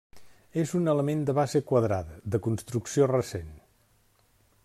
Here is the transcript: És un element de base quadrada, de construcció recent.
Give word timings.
És 0.61 0.71
un 0.79 0.91
element 0.93 1.21
de 1.27 1.35
base 1.39 1.61
quadrada, 1.71 2.17
de 2.37 2.41
construcció 2.47 3.09
recent. 3.13 3.53